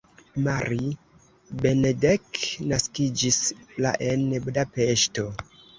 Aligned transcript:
Mari 0.45 0.87
Benedek 1.61 2.33
naskiĝis 2.73 3.41
la 3.87 3.95
en 4.11 4.29
Budapeŝto. 4.49 5.33